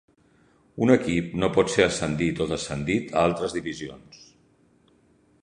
Un 0.85 0.93
equip 0.93 1.35
no 1.43 1.49
pot 1.57 1.69
ser 1.73 1.85
ascendit 1.89 2.41
o 2.47 2.49
descendit 2.53 3.15
a 3.19 3.23
altres 3.27 3.55
divisions. 3.59 4.27